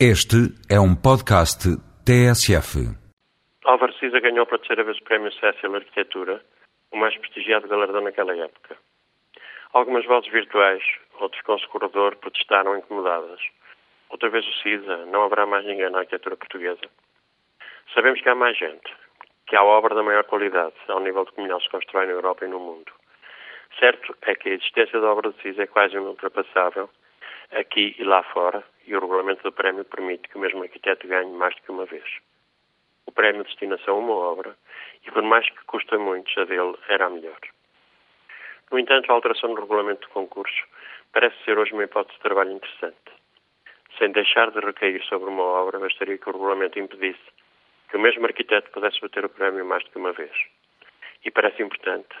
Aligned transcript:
Este 0.00 0.50
é 0.68 0.80
um 0.80 0.96
podcast 0.96 1.70
TSF. 2.02 2.82
Álvaro 3.64 3.94
Siza 3.94 4.18
ganhou 4.18 4.44
pela 4.44 4.58
terceira 4.58 4.82
vez 4.82 4.98
o 4.98 5.04
Prémio 5.04 5.32
Cécil 5.34 5.72
Arquitetura, 5.72 6.42
o 6.90 6.96
mais 6.96 7.16
prestigiado 7.16 7.68
galardão 7.68 8.00
naquela 8.00 8.36
época. 8.36 8.76
Algumas 9.72 10.04
vozes 10.04 10.32
virtuais, 10.32 10.82
outros 11.20 11.40
com 11.42 11.54
o 11.54 11.68
corredor, 11.68 12.16
protestaram 12.16 12.76
incomodadas. 12.76 13.38
Outra 14.10 14.28
vez 14.30 14.44
o 14.44 14.52
Cisa, 14.64 15.06
não 15.06 15.22
haverá 15.22 15.46
mais 15.46 15.64
ninguém 15.64 15.88
na 15.88 16.00
arquitetura 16.00 16.36
portuguesa. 16.36 16.90
Sabemos 17.94 18.20
que 18.20 18.28
há 18.28 18.34
mais 18.34 18.58
gente, 18.58 18.92
que 19.46 19.54
há 19.54 19.62
obra 19.62 19.94
da 19.94 20.02
maior 20.02 20.24
qualidade, 20.24 20.74
ao 20.88 20.98
nível 20.98 21.24
de 21.24 21.30
como 21.30 21.46
melhor 21.46 21.62
se 21.62 21.70
constrói 21.70 22.06
na 22.06 22.12
Europa 22.14 22.44
e 22.44 22.48
no 22.48 22.58
mundo. 22.58 22.90
Certo 23.78 24.16
é 24.22 24.34
que 24.34 24.48
a 24.48 24.54
existência 24.54 25.00
da 25.00 25.06
obra 25.06 25.30
de 25.30 25.40
Cisa 25.40 25.62
é 25.62 25.66
quase 25.68 25.94
inultrapassável, 25.94 26.90
aqui 27.52 27.94
e 27.98 28.04
lá 28.04 28.22
fora, 28.22 28.64
e 28.86 28.94
o 28.94 29.00
regulamento 29.00 29.42
do 29.42 29.52
prémio 29.52 29.84
permite 29.84 30.28
que 30.28 30.36
o 30.36 30.40
mesmo 30.40 30.62
arquiteto 30.62 31.06
ganhe 31.06 31.32
mais 31.32 31.54
do 31.56 31.62
que 31.62 31.70
uma 31.70 31.86
vez. 31.86 32.04
O 33.06 33.12
prémio 33.12 33.44
destina-se 33.44 33.88
a 33.88 33.92
uma 33.92 34.12
obra 34.12 34.56
e, 35.06 35.10
por 35.10 35.22
mais 35.22 35.48
que 35.48 35.64
custa 35.66 35.98
muito, 35.98 36.28
a 36.40 36.44
dele 36.44 36.76
era 36.88 37.06
a 37.06 37.10
melhor. 37.10 37.38
No 38.70 38.78
entanto, 38.78 39.10
a 39.10 39.14
alteração 39.14 39.54
do 39.54 39.60
regulamento 39.60 40.02
do 40.02 40.12
concurso 40.12 40.64
parece 41.12 41.36
ser 41.44 41.58
hoje 41.58 41.72
uma 41.72 41.84
hipótese 41.84 42.16
de 42.16 42.22
trabalho 42.22 42.52
interessante. 42.52 43.12
Sem 43.98 44.10
deixar 44.10 44.50
de 44.50 44.60
recair 44.60 45.02
sobre 45.04 45.28
uma 45.28 45.44
obra, 45.44 45.78
bastaria 45.78 46.18
que 46.18 46.28
o 46.28 46.32
regulamento 46.32 46.78
impedisse 46.78 47.22
que 47.88 47.96
o 47.96 48.00
mesmo 48.00 48.26
arquiteto 48.26 48.70
pudesse 48.70 49.00
bater 49.00 49.24
o 49.24 49.28
prémio 49.28 49.64
mais 49.64 49.84
do 49.84 49.90
que 49.90 49.98
uma 49.98 50.12
vez. 50.12 50.32
E 51.24 51.30
parece 51.30 51.62
importante 51.62 52.16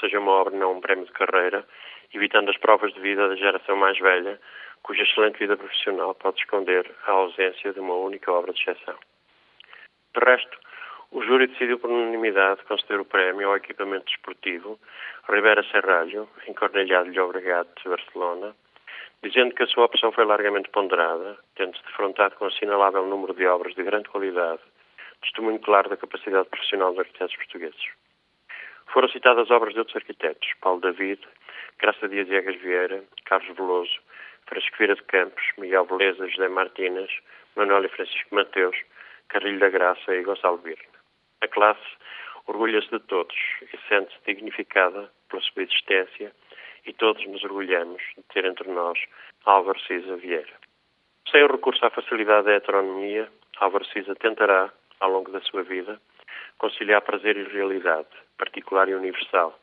seja 0.00 0.18
uma 0.18 0.32
obra, 0.32 0.56
não 0.56 0.72
um 0.72 0.80
prémio 0.80 1.06
de 1.06 1.12
carreira, 1.12 1.66
evitando 2.12 2.50
as 2.50 2.56
provas 2.58 2.92
de 2.94 3.00
vida 3.00 3.28
da 3.28 3.36
geração 3.36 3.76
mais 3.76 3.98
velha, 3.98 4.40
cuja 4.82 5.02
excelente 5.02 5.38
vida 5.38 5.56
profissional 5.56 6.14
pode 6.14 6.38
esconder 6.38 6.90
a 7.06 7.10
ausência 7.12 7.72
de 7.72 7.80
uma 7.80 7.94
única 7.94 8.30
obra 8.30 8.52
de 8.52 8.60
exceção. 8.60 8.96
De 10.14 10.24
resto, 10.24 10.58
o 11.10 11.22
júri 11.22 11.46
decidiu 11.46 11.78
por 11.78 11.90
unanimidade 11.90 12.62
conceder 12.64 13.00
o 13.00 13.04
prémio 13.04 13.48
ao 13.48 13.56
equipamento 13.56 14.06
desportivo 14.06 14.78
Rivera 15.28 15.62
Serralho, 15.70 16.28
em 16.46 16.54
Cornellá 16.54 17.02
de 17.02 17.10
Llobregat, 17.10 17.68
Barcelona, 17.84 18.54
dizendo 19.22 19.54
que 19.54 19.62
a 19.62 19.66
sua 19.66 19.86
opção 19.86 20.12
foi 20.12 20.24
largamente 20.24 20.70
ponderada, 20.70 21.36
tendo-se 21.54 21.82
defrontado 21.84 22.36
com 22.36 22.44
um 22.44 22.48
assinalável 22.48 23.06
número 23.06 23.34
de 23.34 23.46
obras 23.46 23.74
de 23.74 23.82
grande 23.82 24.08
qualidade, 24.08 24.60
testemunho 25.22 25.58
claro 25.60 25.88
da 25.88 25.96
capacidade 25.96 26.48
profissional 26.48 26.90
dos 26.90 27.00
arquitetos 27.00 27.36
portugueses. 27.36 28.05
Foram 28.96 29.10
citadas 29.10 29.50
obras 29.50 29.74
de 29.74 29.80
outros 29.80 29.96
arquitetos, 29.98 30.54
Paulo 30.62 30.80
David, 30.80 31.20
Graça 31.78 32.08
Dias 32.08 32.28
Viegas 32.28 32.56
Vieira, 32.62 33.04
Carlos 33.26 33.54
Veloso, 33.54 34.00
Francisco 34.46 34.78
Vieira 34.78 34.94
de 34.94 35.02
Campos, 35.02 35.44
Miguel 35.58 35.84
Beleza, 35.84 36.26
José 36.26 36.48
Martínez, 36.48 37.10
Manuel 37.56 37.84
e 37.84 37.88
Francisco 37.90 38.34
Mateus, 38.34 38.74
Carrilho 39.28 39.58
da 39.58 39.68
Graça 39.68 40.14
e 40.14 40.22
Gonçalo 40.22 40.56
Birne. 40.56 40.88
A 41.42 41.48
classe 41.48 41.86
orgulha-se 42.46 42.88
de 42.88 42.98
todos 43.00 43.36
e 43.70 43.76
sente-se 43.86 44.16
dignificada 44.24 45.12
pela 45.28 45.42
sua 45.42 45.64
existência 45.64 46.32
e 46.86 46.94
todos 46.94 47.22
nos 47.26 47.44
orgulhamos 47.44 48.02
de 48.16 48.22
ter 48.32 48.46
entre 48.46 48.66
nós 48.70 48.98
Álvaro 49.44 49.78
Cisa 49.80 50.16
Vieira. 50.16 50.54
Sem 51.30 51.44
o 51.44 51.52
recurso 51.52 51.84
à 51.84 51.90
facilidade 51.90 52.46
da 52.46 52.54
heteronomia, 52.54 53.28
Álvaro 53.58 53.84
Cisa 53.84 54.14
tentará, 54.14 54.72
ao 55.00 55.10
longo 55.10 55.30
da 55.32 55.42
sua 55.42 55.62
vida, 55.64 56.00
conciliar 56.58 57.02
prazer 57.02 57.36
e 57.36 57.44
realidade, 57.44 58.08
particular 58.38 58.88
e 58.88 58.94
universal, 58.94 59.58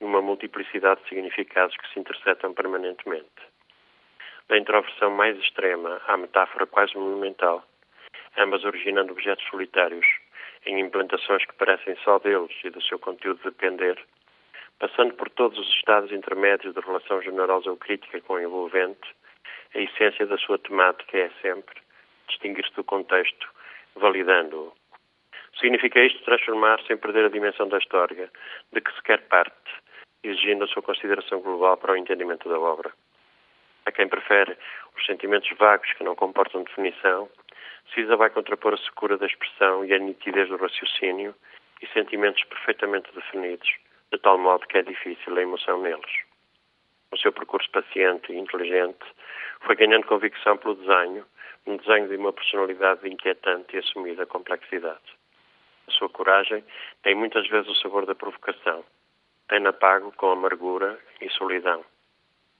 numa 0.00 0.22
multiplicidade 0.22 1.02
de 1.02 1.08
significados 1.08 1.76
que 1.76 1.92
se 1.92 2.00
interceptam 2.00 2.54
permanentemente 2.54 3.28
da 4.48 4.56
introversão 4.56 5.10
mais 5.10 5.38
extrema 5.38 6.00
à 6.06 6.16
metáfora 6.16 6.66
quase 6.66 6.96
monumental, 6.96 7.62
ambas 8.36 8.64
originando 8.64 9.12
objetos 9.12 9.46
solitários, 9.48 10.06
em 10.64 10.80
implantações 10.80 11.44
que 11.44 11.54
parecem 11.54 11.96
só 12.02 12.18
deles 12.18 12.50
e 12.64 12.70
do 12.70 12.82
seu 12.82 12.98
conteúdo 12.98 13.40
depender, 13.44 13.98
passando 14.78 15.14
por 15.14 15.28
todos 15.30 15.58
os 15.58 15.68
estados 15.74 16.10
intermédios 16.12 16.74
de 16.74 16.80
relação 16.80 17.20
generosa 17.20 17.70
ou 17.70 17.76
crítica 17.76 18.20
com 18.22 18.34
o 18.34 18.40
envolvente, 18.40 19.14
a 19.74 19.78
essência 19.78 20.26
da 20.26 20.38
sua 20.38 20.58
temática 20.58 21.18
é 21.18 21.30
sempre 21.42 21.80
distinguir-se 22.28 22.74
do 22.74 22.84
contexto, 22.84 23.48
validando-o. 23.96 24.72
Significa 25.58 26.00
isto 26.00 26.22
transformar 26.22 26.80
sem 26.86 26.96
perder 26.96 27.24
a 27.24 27.30
dimensão 27.30 27.68
da 27.68 27.78
história, 27.78 28.30
de 28.72 28.80
que 28.80 28.92
se 28.92 29.02
quer 29.02 29.22
parte, 29.28 29.72
exigindo 30.22 30.64
a 30.64 30.68
sua 30.68 30.82
consideração 30.82 31.40
global 31.40 31.76
para 31.76 31.92
o 31.92 31.96
entendimento 31.96 32.48
da 32.48 32.58
obra. 32.58 32.92
A 33.84 33.90
quem 33.90 34.08
prefere 34.08 34.56
os 34.96 35.04
sentimentos 35.04 35.50
vagos 35.58 35.92
que 35.94 36.04
não 36.04 36.14
comportam 36.14 36.62
definição, 36.62 37.28
Cisa 37.92 38.16
vai 38.16 38.30
contrapor 38.30 38.74
a 38.74 38.76
secura 38.76 39.16
da 39.16 39.26
expressão 39.26 39.84
e 39.84 39.92
a 39.94 39.98
nitidez 39.98 40.48
do 40.48 40.56
raciocínio 40.56 41.34
e 41.82 41.86
sentimentos 41.88 42.44
perfeitamente 42.44 43.10
definidos, 43.12 43.68
de 44.12 44.18
tal 44.18 44.38
modo 44.38 44.66
que 44.66 44.78
é 44.78 44.82
difícil 44.82 45.36
a 45.36 45.42
emoção 45.42 45.80
neles. 45.80 46.22
O 47.10 47.16
seu 47.16 47.32
percurso 47.32 47.70
paciente 47.70 48.30
e 48.30 48.38
inteligente 48.38 49.04
foi 49.62 49.74
ganhando 49.74 50.06
convicção 50.06 50.56
pelo 50.58 50.74
desenho, 50.76 51.24
um 51.66 51.76
desenho 51.78 52.08
de 52.08 52.16
uma 52.16 52.32
personalidade 52.32 53.08
inquietante 53.08 53.74
e 53.74 53.78
assumida 53.78 54.26
complexidade. 54.26 55.17
Sua 55.98 56.08
coragem 56.08 56.64
tem 57.02 57.16
muitas 57.16 57.48
vezes 57.48 57.68
o 57.68 57.74
sabor 57.74 58.06
da 58.06 58.14
provocação, 58.14 58.84
tem-na 59.48 59.72
pago 59.72 60.12
com 60.12 60.30
amargura 60.30 60.96
e 61.20 61.28
solidão. 61.30 61.84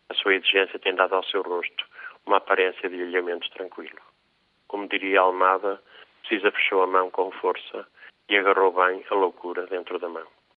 A 0.09 0.15
sua 0.15 0.35
exigência 0.35 0.79
tem 0.81 0.95
dado 0.95 1.15
ao 1.15 1.23
seu 1.23 1.43
rosto 1.43 1.87
uma 2.27 2.39
aparência 2.39 2.89
de 2.89 3.01
alhamento 3.01 3.49
tranquilo. 3.51 4.01
Como 4.67 4.89
diria 4.89 5.21
Almada, 5.21 5.81
Cisa 6.29 6.51
fechou 6.51 6.83
a 6.83 6.87
mão 6.87 7.11
com 7.11 7.31
força 7.31 7.87
e 8.29 8.37
agarrou 8.37 8.73
bem 8.73 9.05
a 9.09 9.15
loucura 9.15 9.67
dentro 9.67 9.99
da 9.99 10.09
mão. 10.09 10.27